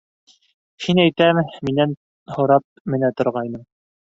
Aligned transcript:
Һин, 0.85 1.01
әйтәм, 1.03 1.41
минән 1.69 1.93
һорап 2.37 2.67
менә 2.97 3.13
торғайның... 3.21 3.65